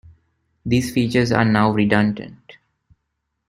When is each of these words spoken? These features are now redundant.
These 0.65 0.91
features 0.93 1.31
are 1.31 1.45
now 1.45 1.69
redundant. 1.69 2.57